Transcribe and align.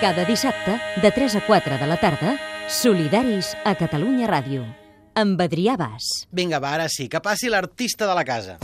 Cada 0.00 0.24
dissabte, 0.24 0.80
de 1.02 1.10
3 1.12 1.34
a 1.36 1.40
4 1.46 1.76
de 1.76 1.86
la 1.86 1.98
tarda, 2.00 2.38
Solidaris 2.72 3.52
a 3.68 3.74
Catalunya 3.76 4.30
Ràdio. 4.30 4.62
Amb 5.12 5.42
Adrià 5.44 5.74
Bas. 5.76 6.06
Vinga, 6.32 6.56
va, 6.56 6.70
ara 6.78 6.86
sí, 6.88 7.04
que 7.12 7.20
passi 7.20 7.50
l'artista 7.52 8.08
de 8.08 8.14
la 8.16 8.24
casa. 8.24 8.56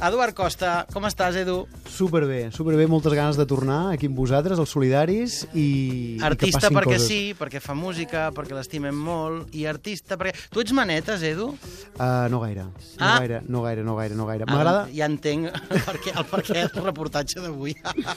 Eduard 0.00 0.32
Costa, 0.32 0.86
com 0.94 1.04
estàs, 1.04 1.36
Edu? 1.36 1.66
Superbé, 2.00 2.48
superbé, 2.50 2.86
moltes 2.88 3.12
ganes 3.12 3.36
de 3.36 3.44
tornar 3.44 3.90
aquí 3.92 4.08
amb 4.08 4.16
vosaltres, 4.16 4.56
els 4.62 4.70
solidaris, 4.72 5.34
i, 5.52 5.64
i 6.14 6.16
que 6.16 6.24
Artista 6.30 6.62
passin 6.62 6.76
perquè 6.78 6.94
coses. 6.96 7.08
sí, 7.10 7.18
perquè 7.36 7.60
fa 7.60 7.74
música, 7.76 8.22
perquè 8.32 8.54
l'estimem 8.56 8.96
molt, 8.96 9.50
i 9.52 9.66
artista 9.68 10.16
perquè... 10.16 10.32
Tu 10.48 10.62
ets 10.64 10.72
manetes, 10.72 11.20
Edu? 11.28 11.50
Uh, 12.00 12.24
no 12.32 12.40
gaire, 12.40 12.64
no 12.64 13.04
Ah. 13.04 13.18
gaire, 13.20 13.42
no 13.52 13.60
gaire, 13.66 13.84
no 13.84 13.96
gaire, 13.98 14.16
no 14.16 14.24
gaire. 14.30 14.46
M'agrada, 14.48 14.86
Ah, 14.86 14.88
ja 14.96 15.04
entenc 15.10 15.50
per 15.68 15.98
què, 16.00 16.14
el 16.16 16.24
per 16.30 16.40
què 16.46 16.56
el 16.62 16.84
reportatge 16.86 17.42
d'avui. 17.44 17.74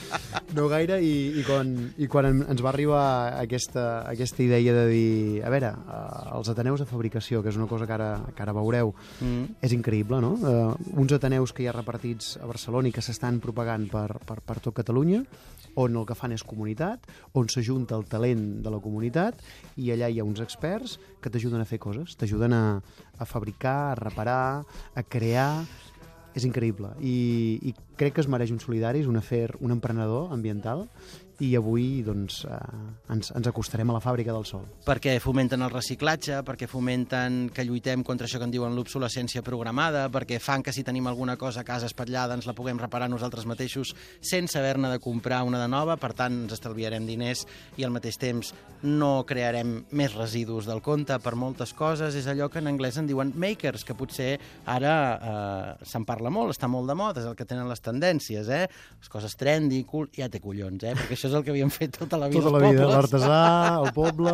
no 0.55 0.69
gaire, 0.71 1.01
i, 1.03 1.41
i, 1.41 1.43
quan, 1.43 1.73
i 1.99 2.07
quan 2.07 2.29
en- 2.31 2.45
ens 2.55 2.63
va 2.63 2.71
arribar 2.71 3.03
aquesta, 3.41 4.05
aquesta 4.07 4.43
idea 4.47 4.77
de 4.79 4.87
dir, 4.87 5.43
a 5.43 5.51
veure, 5.51 5.73
uh, 5.75 6.37
els 6.37 6.53
ateneus 6.55 6.79
de 6.79 6.87
fabricació, 6.87 7.43
que 7.43 7.51
és 7.51 7.59
una 7.59 7.67
cosa 7.67 7.83
que 7.89 7.97
ara, 7.99 8.09
que 8.31 8.47
ara 8.47 8.55
veureu, 8.55 8.93
Mm. 9.19 9.57
és 9.61 9.75
increïble, 9.75 10.21
no? 10.23 10.33
Uh, 10.39 10.99
uns 11.03 11.11
ateneus 11.19 11.51
que 11.51 11.63
hi 11.63 11.67
ha 11.67 11.75
repartits 11.75 12.37
a 12.39 12.47
Barcelona 12.47 12.87
i 12.87 12.95
que 12.95 13.01
s'estan 13.03 13.41
propagant 13.43 13.72
per, 13.91 14.19
per, 14.25 14.39
per 14.45 14.59
tot 14.63 14.75
Catalunya, 14.77 15.23
on 15.75 15.97
el 15.97 16.05
que 16.05 16.17
fan 16.17 16.33
és 16.35 16.43
comunitat, 16.45 17.07
on 17.39 17.49
s'ajunta 17.49 17.97
el 17.97 18.05
talent 18.09 18.43
de 18.65 18.73
la 18.73 18.81
comunitat 18.83 19.41
i 19.81 19.89
allà 19.93 20.09
hi 20.09 20.19
ha 20.21 20.27
uns 20.27 20.41
experts 20.43 20.99
que 21.21 21.31
t'ajuden 21.33 21.63
a 21.63 21.69
fer 21.69 21.79
coses, 21.81 22.17
t'ajuden 22.19 22.53
a, 22.53 22.65
a 23.17 23.25
fabricar, 23.29 23.93
a 23.93 23.97
reparar, 24.03 24.43
a 24.95 25.03
crear... 25.03 25.65
És 26.33 26.47
increïble. 26.47 26.87
I, 27.05 27.59
i 27.61 27.71
crec 28.03 28.17
que 28.17 28.25
es 28.25 28.29
mereix 28.31 28.51
un 28.53 28.61
solidari, 28.63 29.03
és 29.03 29.09
un 29.09 29.19
afer, 29.19 29.55
un 29.63 29.73
emprenedor 29.75 30.31
ambiental 30.35 30.87
i 31.41 31.53
avui 31.57 32.03
doncs, 32.05 32.43
eh, 32.45 32.57
ens, 33.13 33.31
ens 33.35 33.47
acostarem 33.49 33.89
a 33.89 33.95
la 33.97 34.01
fàbrica 34.03 34.33
del 34.33 34.45
sol. 34.45 34.65
perquè 34.85 35.17
fomenten 35.19 35.61
el 35.61 35.71
reciclatge, 35.71 36.43
perquè 36.45 36.67
fomenten 36.67 37.49
que 37.53 37.63
lluitem 37.65 38.03
contra 38.03 38.27
això 38.27 38.37
que 38.37 38.45
en 38.45 38.51
diuen 38.51 38.75
l'obsolescència 38.75 39.41
programada, 39.41 40.09
perquè 40.11 40.39
fan 40.39 40.63
que 40.63 40.73
si 40.73 40.83
tenim 40.83 41.07
alguna 41.07 41.37
cosa 41.37 41.61
a 41.61 41.63
casa 41.63 41.87
espatllada 41.87 42.35
ens 42.35 42.45
la 42.45 42.53
puguem 42.53 42.79
reparar 42.79 43.09
nosaltres 43.09 43.45
mateixos 43.45 43.95
sense 44.21 44.57
haver-ne 44.59 44.89
de 44.91 44.99
comprar 44.99 45.43
una 45.43 45.61
de 45.61 45.67
nova, 45.67 45.97
per 45.97 46.13
tant 46.13 46.43
ens 46.43 46.53
estalviarem 46.53 47.05
diners 47.07 47.45
i 47.77 47.83
al 47.83 47.91
mateix 47.91 48.17
temps 48.17 48.53
no 48.83 49.23
crearem 49.25 49.85
més 49.91 50.13
residus 50.13 50.67
del 50.67 50.81
compte 50.81 51.17
per 51.19 51.35
moltes 51.35 51.73
coses. 51.73 52.15
És 52.15 52.27
allò 52.27 52.49
que 52.49 52.59
en 52.59 52.67
anglès 52.67 52.97
en 52.97 53.07
diuen 53.07 53.33
makers, 53.35 53.83
que 53.83 53.95
potser 53.95 54.37
ara 54.65 54.95
eh, 55.15 55.85
se'n 55.87 56.05
parla 56.05 56.29
molt, 56.29 56.51
està 56.51 56.67
molt 56.67 56.87
de 56.87 56.95
moda, 56.95 57.21
és 57.21 57.27
el 57.27 57.35
que 57.35 57.45
tenen 57.45 57.69
les 57.69 57.79
tendències, 57.79 57.92
eh? 58.49 58.67
Les 58.99 59.09
coses 59.09 59.35
trendy, 59.35 59.83
cool, 59.89 60.09
ja 60.15 60.29
té 60.29 60.39
collons, 60.39 60.83
eh? 60.83 60.93
Perquè 60.95 61.17
això 61.17 61.27
és 61.27 61.33
el 61.33 61.43
que 61.43 61.51
havíem 61.51 61.69
fet 61.69 61.97
tota 61.97 62.17
la 62.17 62.29
vida 62.31 62.41
Tota 62.41 62.57
la 62.57 62.69
vida, 62.69 62.87
l'artesà, 62.87 63.41
el 63.83 63.91
poble, 63.93 64.33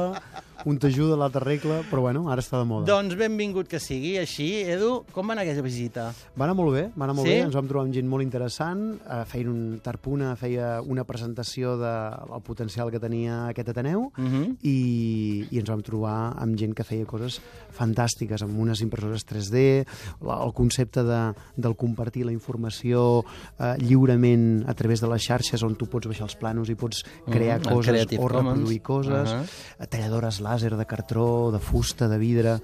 un 0.66 0.78
t'ajuda, 0.78 1.16
l'altre 1.16 1.42
arregla, 1.42 1.82
però 1.90 2.02
bueno, 2.02 2.26
ara 2.30 2.42
està 2.44 2.60
de 2.60 2.66
moda. 2.68 2.86
Doncs 2.90 3.16
benvingut 3.16 3.68
que 3.72 3.80
sigui. 3.80 4.18
Així, 4.20 4.62
Edu, 4.68 5.06
com 5.16 5.28
va 5.28 5.34
anar 5.34 5.44
aquesta 5.46 5.64
visita? 5.64 6.10
Va 6.36 6.46
anar 6.46 6.56
molt 6.60 6.74
bé, 6.76 6.84
va 6.96 7.06
anar 7.08 7.16
molt 7.16 7.28
Sí? 7.28 7.34
bé, 7.34 7.40
ens 7.46 7.56
vam 7.56 7.68
trobar 7.68 7.86
amb 7.86 7.94
gent 7.96 8.08
molt 8.08 8.24
interessant, 8.24 9.00
eh, 9.00 9.24
feien 9.26 9.50
un 9.50 9.80
Tarpuna 9.84 10.36
feia 10.36 10.82
una 10.82 11.04
presentació 11.08 11.78
del 11.80 12.12
de, 12.28 12.42
potencial 12.44 12.92
que 12.92 13.00
tenia 13.00 13.48
aquest 13.50 13.70
Ateneu 13.70 14.12
Uh 14.18 14.26
-huh. 14.26 14.58
i, 14.64 15.48
i 15.52 15.60
ens 15.60 15.70
vam 15.70 15.82
trobar 15.82 16.34
amb 16.38 16.58
gent 16.58 16.74
que 16.74 16.84
feia 16.84 17.06
coses 17.06 17.42
fantàstiques, 17.72 18.42
amb 18.44 18.60
unes 18.60 18.82
impressores 18.82 19.26
3D, 19.26 19.86
la, 20.22 20.44
el 20.44 20.54
concepte 20.54 21.04
de, 21.04 21.34
del 21.56 21.76
compartir 21.76 22.26
la 22.26 22.32
informació 22.32 23.24
eh, 23.60 23.76
lliurement 23.80 24.64
a 24.68 24.74
través 24.74 25.02
de 25.02 25.08
les 25.08 25.22
xarxes 25.24 25.64
on 25.64 25.76
tu 25.76 25.88
pots 25.90 26.08
baixar 26.08 26.28
els 26.28 26.36
planos 26.40 26.70
i 26.70 26.76
pots 26.76 27.04
crear 27.30 27.60
Mhm, 27.60 27.68
el 27.68 27.74
coses 27.76 28.06
o 28.18 28.28
Commons. 28.28 28.34
reproduir 28.36 28.82
coses, 28.82 29.30
uh 29.34 29.86
talladores 29.90 30.40
làser 30.42 30.76
de 30.78 30.86
cartró, 30.86 31.52
de 31.52 31.60
fusta, 31.60 32.08
de 32.08 32.18
vidre... 32.18 32.60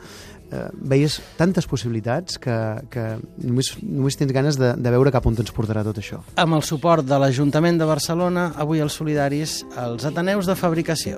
Eh, 0.51 0.69
veies 0.77 1.15
tantes 1.39 1.65
possibilitats 1.65 2.37
que, 2.37 2.53
que 2.93 3.17
només, 3.41 3.71
només 3.81 4.15
tens 4.15 4.31
ganes 4.31 4.59
de, 4.61 4.75
de 4.77 4.91
veure 4.93 5.09
cap 5.11 5.25
on 5.25 5.33
ens 5.33 5.49
portarà 5.51 5.81
tot 5.83 5.97
això. 5.97 6.19
Amb 6.37 6.53
el 6.53 6.61
suport 6.61 7.03
de 7.03 7.17
l'Ajuntament 7.17 7.79
de 7.81 7.85
Barcelona, 7.89 8.51
avui 8.55 8.79
els 8.79 8.93
solidaris, 8.93 9.63
els 9.75 10.05
Ateneus 10.05 10.45
de 10.45 10.53
Fabricació. 10.53 11.17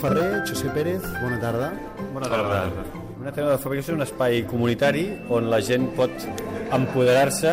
Ferrer, 0.00 0.42
José 0.46 0.68
Pérez, 0.74 1.02
bona 1.22 1.40
tarda. 1.40 1.95
Bona 2.16 2.28
tarda. 2.32 2.60
Una 3.20 3.32
tenda 3.34 3.50
de 3.52 3.58
fabricació 3.60 3.92
és 3.92 3.98
un 3.98 4.04
espai 4.04 4.38
comunitari 4.48 5.02
on 5.36 5.50
la 5.52 5.58
gent 5.64 5.88
pot 5.98 6.12
empoderar-se 6.72 7.50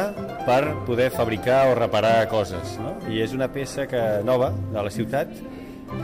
per 0.47 0.62
poder 0.88 1.09
fabricar 1.12 1.66
o 1.72 1.75
reparar 1.75 2.29
coses. 2.31 2.78
No? 2.79 2.94
I 3.12 3.19
és 3.25 3.34
una 3.35 3.50
peça 3.52 3.84
que 3.91 4.00
nova 4.23 4.53
de 4.56 4.79
la 4.85 4.91
ciutat, 4.94 5.34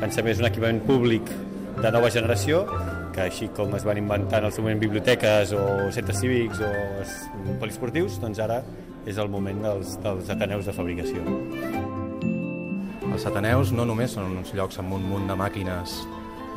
pensem 0.01 0.27
és 0.33 0.41
un 0.43 0.49
equipament 0.49 0.81
públic 0.87 1.31
de 1.79 1.91
nova 1.95 2.11
generació, 2.11 2.65
que 3.15 3.23
així 3.29 3.47
com 3.55 3.71
es 3.79 3.85
van 3.87 3.97
inventar 4.01 4.41
en 4.43 4.49
el 4.49 4.55
seu 4.55 4.65
moment 4.65 4.81
biblioteques 4.83 5.53
o 5.55 5.63
centres 5.95 6.19
cívics 6.19 6.59
o 6.59 6.69
es- 7.05 7.17
poliesportius, 7.61 8.19
doncs 8.19 8.39
ara 8.43 8.59
és 9.07 9.17
el 9.17 9.29
moment 9.31 9.63
dels, 9.63 9.95
dels 10.03 10.29
ateneus 10.35 10.67
de 10.67 10.75
fabricació. 10.75 11.23
Els 13.09 13.25
Ateneus 13.25 13.71
no 13.73 13.83
només 13.89 14.11
són 14.13 14.35
uns 14.37 14.51
llocs 14.53 14.77
amb 14.79 14.93
un 14.95 15.03
munt 15.09 15.25
de 15.27 15.35
màquines 15.35 15.95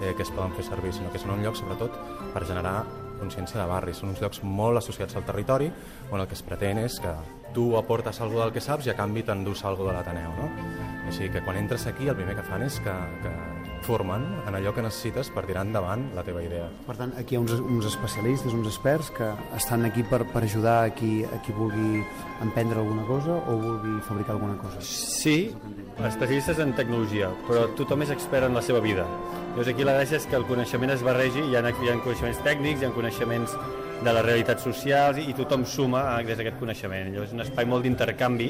eh, 0.00 0.14
que 0.16 0.24
es 0.24 0.32
poden 0.32 0.54
fer 0.56 0.64
servir, 0.66 0.94
sinó 0.96 1.12
que 1.12 1.20
són 1.22 1.36
un 1.36 1.44
lloc 1.44 1.58
sobretot 1.58 1.96
per 2.32 2.46
generar 2.48 2.80
consciència 3.22 3.60
de 3.60 3.68
barri. 3.70 3.94
Són 3.94 4.12
uns 4.14 4.22
llocs 4.22 4.42
molt 4.42 4.80
associats 4.82 5.16
al 5.16 5.26
territori 5.28 5.70
on 6.10 6.20
el 6.20 6.28
que 6.28 6.38
es 6.38 6.42
pretén 6.46 6.80
és 6.82 6.98
que 7.02 7.14
tu 7.52 7.76
aportes 7.76 8.20
alguna 8.24 8.46
del 8.46 8.54
que 8.54 8.62
saps 8.64 8.88
i 8.88 8.92
a 8.92 8.96
canvi 8.98 9.22
t'endús 9.26 9.64
alguna 9.68 9.92
de 9.92 9.98
l'Ateneu. 9.98 10.32
No? 10.38 10.48
Així 11.10 11.28
que 11.28 11.42
quan 11.44 11.58
entres 11.60 11.84
aquí 11.90 12.08
el 12.08 12.16
primer 12.16 12.38
que 12.38 12.44
fan 12.46 12.64
és 12.64 12.78
que, 12.80 12.94
que 13.22 13.32
formen 13.82 14.24
en 14.46 14.56
allò 14.56 14.72
que 14.72 14.84
necessites 14.84 15.28
per 15.34 15.44
tirar 15.44 15.66
endavant 15.66 16.06
la 16.16 16.24
teva 16.24 16.42
idea. 16.44 16.68
Per 16.86 16.96
tant, 16.96 17.12
aquí 17.18 17.34
hi 17.34 17.40
ha 17.40 17.42
uns, 17.42 17.52
uns 17.60 17.88
especialistes, 17.90 18.54
uns 18.56 18.70
experts 18.70 19.10
que 19.16 19.28
estan 19.58 19.84
aquí 19.88 20.06
per, 20.08 20.22
per 20.32 20.44
ajudar 20.46 20.78
a 20.86 20.92
qui, 20.96 21.26
a 21.26 21.42
qui 21.44 21.54
vulgui 21.56 22.00
emprendre 22.40 22.80
alguna 22.80 23.04
cosa 23.10 23.36
o 23.42 23.58
vulgui 23.60 23.98
fabricar 24.08 24.38
alguna 24.38 24.56
cosa. 24.62 24.80
Sí, 24.86 25.52
especialistes 25.98 26.62
en 26.62 26.76
tecnologia, 26.78 27.32
però 27.48 27.66
tothom 27.78 28.06
és 28.06 28.14
expert 28.14 28.48
en 28.48 28.56
la 28.56 28.64
seva 28.64 28.80
vida. 28.80 29.06
Llavors 29.52 29.68
aquí 29.68 29.84
la 29.84 29.92
gràcia 29.98 30.16
és 30.16 30.24
que 30.24 30.36
el 30.38 30.46
coneixement 30.48 30.94
es 30.94 31.02
barregi, 31.04 31.42
hi 31.44 31.56
ha, 31.58 31.60
hi 31.60 31.88
ha 31.92 31.96
coneixements 32.00 32.38
tècnics, 32.40 32.80
hi 32.80 32.86
ha 32.88 32.92
coneixements 32.94 33.52
de 34.02 34.14
les 34.16 34.24
realitats 34.24 34.64
socials 34.64 35.18
i, 35.20 35.26
i 35.28 35.34
tothom 35.36 35.66
suma 35.68 36.00
des 36.24 36.38
d'aquest 36.38 36.56
coneixement. 36.56 37.10
Llavors 37.12 37.28
és 37.28 37.36
un 37.36 37.44
espai 37.44 37.68
molt 37.68 37.84
d'intercanvi 37.84 38.48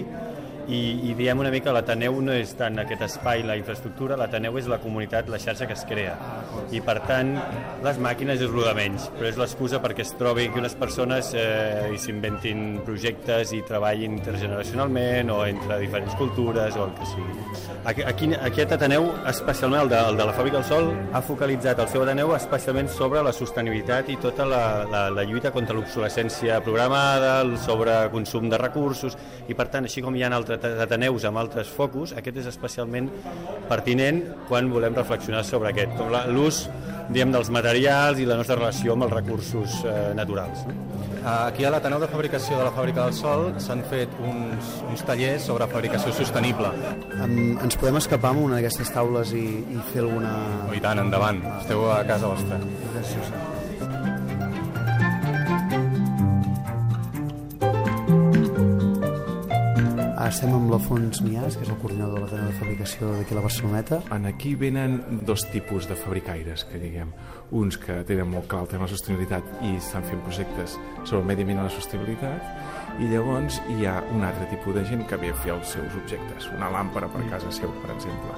i, 0.69 1.11
i 1.11 1.15
diem 1.19 1.41
una 1.43 1.51
mica 1.53 1.73
l'Ateneu 1.75 2.21
no 2.25 2.35
és 2.37 2.53
tant 2.59 2.79
aquest 2.83 3.03
espai, 3.07 3.43
la 3.47 3.57
infraestructura, 3.59 4.17
l'Ateneu 4.21 4.59
és 4.61 4.69
la 4.71 4.79
comunitat, 4.83 5.31
la 5.33 5.41
xarxa 5.43 5.67
que 5.67 5.77
es 5.77 5.85
crea. 5.89 6.15
I 6.73 6.83
per 6.85 6.99
tant, 7.09 7.35
les 7.85 7.99
màquines 8.03 8.41
és 8.41 8.51
el 8.51 8.63
de 8.63 8.75
menys, 8.79 9.09
però 9.17 9.31
és 9.31 9.41
l'excusa 9.41 9.81
perquè 9.83 10.05
es 10.07 10.13
trobi 10.21 10.49
que 10.53 10.61
unes 10.63 10.77
persones 10.79 11.33
eh, 11.35 11.91
i 11.95 11.99
s'inventin 11.99 12.83
projectes 12.87 13.55
i 13.57 13.63
treballin 13.67 14.19
intergeneracionalment 14.19 15.33
o 15.35 15.43
entre 15.49 15.81
diferents 15.83 16.15
cultures 16.21 16.79
o 16.79 16.87
el 16.87 16.95
que 16.99 17.11
sigui. 17.11 17.39
Aquí, 17.85 18.05
aquí, 18.07 18.31
aquest 18.39 18.77
Ateneu, 18.77 19.09
especialment 19.27 19.83
el 19.83 19.91
de, 19.91 19.99
el 20.13 20.21
de 20.21 20.29
la 20.29 20.37
Fàbrica 20.37 20.61
del 20.61 20.69
Sol, 20.69 20.93
ha 21.13 21.23
focalitzat 21.25 21.83
el 21.83 21.91
seu 21.91 22.05
Ateneu 22.05 22.35
especialment 22.37 22.91
sobre 22.93 23.25
la 23.27 23.33
sostenibilitat 23.35 24.13
i 24.13 24.19
tota 24.23 24.47
la, 24.47 24.63
la, 24.87 25.03
la 25.11 25.27
lluita 25.27 25.51
contra 25.51 25.75
l'obsolescència 25.75 26.61
programada, 26.63 27.41
el 27.43 27.57
sobreconsum 27.59 28.47
de 28.53 28.61
recursos, 28.61 29.19
i 29.49 29.59
per 29.59 29.67
tant, 29.73 29.89
així 29.89 30.05
com 30.05 30.15
hi 30.15 30.23
ha 30.23 30.31
altres 30.33 30.52
Ateneus 30.57 31.25
amb 31.29 31.39
altres 31.43 31.69
focus, 31.73 32.13
aquest 32.17 32.37
és 32.43 32.47
especialment 32.53 33.11
pertinent 33.69 34.23
quan 34.49 34.71
volem 34.73 34.95
reflexionar 34.97 35.45
sobre 35.45 35.71
aquest, 35.73 35.95
com 35.99 36.11
la- 36.13 36.27
l'ús 36.27 36.69
dels 37.13 37.51
materials 37.51 38.19
i 38.23 38.25
la 38.25 38.37
nostra 38.39 38.57
relació 38.57 38.95
amb 38.95 39.05
els 39.05 39.13
recursos 39.13 39.83
eh, 39.85 40.13
naturals. 40.15 40.65
No? 40.69 40.75
Aquí 41.23 41.65
a 41.65 41.71
l'Ateneu 41.71 42.01
de 42.03 42.09
Fabricació 42.11 42.57
de 42.59 42.65
la 42.65 42.73
Fàbrica 42.75 43.05
del 43.05 43.13
Sol 43.15 43.53
s'han 43.63 43.85
fet 43.87 44.11
uns, 44.27 44.73
uns 44.91 45.05
tallers 45.07 45.45
sobre 45.47 45.69
fabricació 45.71 46.11
sostenible. 46.17 46.71
Um, 47.23 47.59
ens 47.63 47.77
podem 47.79 48.01
escapar 48.01 48.33
amb 48.35 48.43
una 48.49 48.59
d'aquestes 48.59 48.91
taules 48.91 49.31
i, 49.39 49.45
i 49.71 49.79
fer 49.93 50.03
alguna... 50.03 50.33
Oh, 50.69 50.75
I 50.75 50.81
tant, 50.83 50.99
endavant, 51.05 51.39
esteu 51.61 51.85
a 51.95 52.01
casa 52.09 52.33
vostra. 52.33 52.59
Gràcies. 52.97 53.62
Estem 60.29 60.53
amb 60.55 60.71
l'Afons 60.71 61.19
Mias, 61.25 61.57
que 61.57 61.65
és 61.65 61.71
el 61.73 61.79
coordinador 61.81 62.21
de 62.21 62.21
l'Ateneu 62.23 62.51
de 62.51 62.59
Fabricació 62.59 63.09
d'aquí 63.17 63.35
a 63.35 63.39
la 63.39 63.43
Barceloneta. 63.43 63.99
En 64.15 64.27
aquí 64.29 64.53
venen 64.55 65.01
dos 65.27 65.43
tipus 65.51 65.89
de 65.91 65.97
fabricaires, 65.99 66.63
que 66.69 66.79
diguem. 66.79 67.11
Uns 67.51 67.79
que 67.81 67.97
tenen 68.07 68.29
molt 68.31 68.47
clar 68.51 68.63
el 68.63 68.71
tema 68.71 68.87
de 68.87 68.93
la 68.93 68.97
sostenibilitat 68.97 69.49
i 69.67 69.73
estan 69.81 70.05
fent 70.07 70.21
projectes 70.23 70.77
sobre 71.03 71.23
el 71.23 71.27
medi 71.31 71.47
ambient 71.47 71.63
i 71.63 71.65
la 71.65 71.75
sostenibilitat, 71.75 73.01
i 73.03 73.09
llavors 73.11 73.59
hi 73.73 73.89
ha 73.89 73.97
un 74.15 74.23
altre 74.29 74.47
tipus 74.53 74.77
de 74.77 74.85
gent 74.93 75.07
que 75.11 75.19
ve 75.19 75.33
a 75.33 75.39
fer 75.43 75.57
els 75.57 75.75
seus 75.75 75.97
objectes, 76.05 76.51
una 76.55 76.71
làmpara 76.71 77.09
per 77.11 77.25
casa 77.33 77.51
seu, 77.51 77.73
per 77.83 77.91
exemple. 77.97 78.37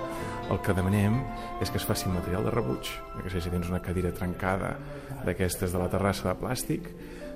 El 0.53 0.61
que 0.65 0.77
demanem 0.77 1.19
és 1.65 1.73
que 1.73 1.81
es 1.81 1.89
faci 1.89 2.09
material 2.13 2.49
de 2.49 2.55
rebuig, 2.55 2.95
que 3.19 3.35
si 3.35 3.51
tens 3.51 3.69
una 3.69 3.83
cadira 3.85 4.13
trencada 4.15 4.77
d'aquestes 5.25 5.73
de 5.73 5.81
la 5.81 5.91
terrassa 5.93 6.31
de 6.31 6.39
plàstic, 6.41 6.89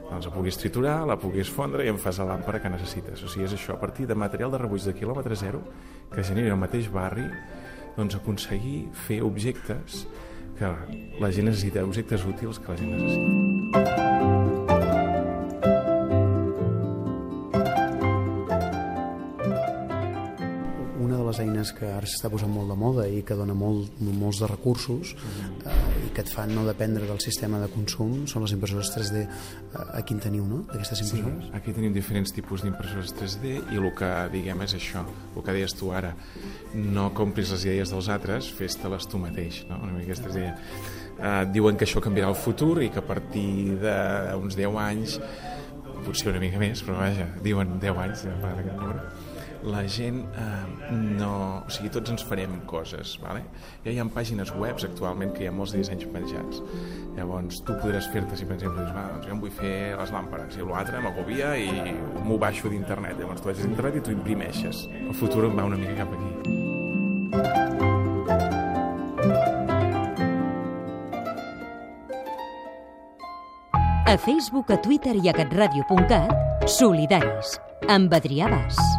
doncs 0.08 0.26
la 0.26 0.32
puguis 0.32 0.56
triturar, 0.56 1.02
la 1.06 1.18
puguis 1.20 1.50
fondre 1.52 1.84
i 1.84 1.90
en 1.92 1.98
fas 2.00 2.18
la 2.22 2.30
làmpara 2.30 2.62
que 2.62 2.72
necessites. 2.72 3.22
O 3.22 3.28
sigui, 3.28 3.44
és 3.44 3.54
això, 3.56 3.76
a 3.76 3.80
partir 3.80 4.06
de 4.08 4.16
material 4.16 4.50
de 4.54 4.60
rebuig 4.62 4.86
de 4.86 4.94
quilòmetre 4.96 5.36
zero, 5.36 5.60
que 6.12 6.24
generi 6.24 6.48
el 6.52 6.60
mateix 6.60 6.88
barri, 6.92 7.26
doncs 7.98 8.16
aconseguir 8.16 8.88
fer 9.06 9.20
objectes 9.26 10.06
que 10.58 10.70
la 11.20 11.30
gent 11.34 11.46
necessita, 11.50 11.84
objectes 11.84 12.24
útils 12.26 12.58
que 12.58 12.72
la 12.72 12.78
gent 12.78 12.90
necessita. 12.94 13.28
Una 20.98 21.16
de 21.16 21.24
les 21.28 21.38
eines 21.44 21.74
que 21.76 21.86
ara 21.92 22.06
s'està 22.08 22.32
posant 22.32 22.52
molt 22.54 22.72
de 22.72 22.78
moda 22.80 23.06
i 23.06 23.22
que 23.26 23.36
dona 23.38 23.54
molt, 23.54 24.00
molts 24.00 24.40
de 24.42 24.48
recursos 24.50 25.14
eh, 25.14 25.76
i 25.76 25.87
que 26.18 26.24
et 26.26 26.30
fan 26.34 26.50
no 26.50 26.64
dependre 26.66 27.06
del 27.06 27.20
sistema 27.22 27.60
de 27.62 27.68
consum 27.70 28.24
són 28.26 28.42
les 28.42 28.50
impressores 28.56 28.88
3D. 28.90 29.20
Eh, 29.22 29.84
aquí 30.00 30.16
en 30.16 30.22
teniu, 30.24 30.42
no?, 30.50 30.64
d'aquestes 30.66 30.98
Sí, 31.04 31.20
impressores? 31.20 31.52
aquí 31.54 31.70
tenim 31.76 31.92
diferents 31.94 32.32
tipus 32.34 32.64
d'impressores 32.66 33.12
3D 33.14 33.52
i 33.70 33.78
el 33.78 33.86
que 33.94 34.08
diguem 34.32 34.64
és 34.66 34.74
això, 34.74 35.04
el 35.36 35.44
que 35.46 35.54
deies 35.54 35.76
tu 35.78 35.92
ara, 35.94 36.10
no 36.74 37.12
compris 37.14 37.52
les 37.54 37.68
idees 37.70 37.92
dels 37.94 38.08
altres, 38.10 38.50
fes-te-les 38.58 39.06
tu 39.06 39.20
mateix, 39.22 39.62
no? 39.70 39.78
Una 39.86 39.92
mica 39.94 40.10
aquesta 40.10 40.34
idea. 40.34 40.56
Uh, 41.18 41.44
diuen 41.54 41.78
que 41.78 41.86
això 41.86 42.02
canviarà 42.02 42.28
el 42.34 42.38
futur 42.38 42.82
i 42.82 42.90
que 42.94 42.98
a 42.98 43.06
partir 43.06 43.78
d'uns 43.78 44.54
10 44.58 44.76
anys, 44.82 45.20
potser 46.04 46.30
una 46.32 46.42
mica 46.42 46.58
més, 46.62 46.82
però 46.82 46.98
vaja, 46.98 47.30
diuen 47.42 47.78
10 47.82 47.98
anys, 48.04 48.26
ja 48.26 48.34
parla 48.42 48.62
aquest 48.62 48.78
número, 48.78 49.06
la 49.62 49.82
gent 49.88 50.24
eh, 50.38 50.66
no... 51.18 51.62
O 51.66 51.72
sigui, 51.72 51.90
tots 51.92 52.12
ens 52.12 52.24
farem 52.26 52.58
coses, 52.70 53.16
vale? 53.22 53.42
Ja 53.84 53.92
hi 53.92 53.98
ha 54.00 54.06
pàgines 54.14 54.52
webs 54.56 54.86
actualment 54.88 55.34
que 55.34 55.44
hi 55.44 55.50
ha 55.50 55.54
molts 55.54 55.74
dissenys 55.76 56.06
penjats. 56.14 56.62
Llavors, 57.16 57.60
tu 57.66 57.76
podràs 57.82 58.08
fer-te, 58.12 58.38
si 58.38 58.46
per 58.48 58.56
exemple 58.58 58.84
dius, 58.84 58.94
va, 58.94 59.08
doncs 59.14 59.26
jo 59.26 59.34
em 59.34 59.42
vull 59.42 59.54
fer 59.58 59.74
les 59.98 60.14
làmperes, 60.14 60.58
i 60.58 60.66
l'altre 60.66 61.02
m'agobia 61.04 61.54
i 61.58 61.94
m'ho 62.24 62.38
baixo 62.40 62.70
d'internet. 62.72 63.18
Llavors 63.18 63.42
tu 63.42 63.50
vagis 63.50 63.66
d'internet 63.66 63.98
i 64.00 64.04
tu 64.06 64.14
imprimeixes. 64.14 64.86
El 65.02 65.14
futur 65.18 65.48
va 65.48 65.66
una 65.68 65.80
mica 65.80 66.04
cap 66.04 66.14
aquí. 66.14 66.30
A 74.08 74.16
Facebook, 74.16 74.70
a 74.72 74.78
Twitter 74.80 75.18
i 75.20 75.28
a 75.28 75.34
catradio.cat, 75.36 76.64
Solidaris, 76.78 77.58
amb 77.92 78.16
Adrià 78.16 78.48
Bas. 78.48 78.97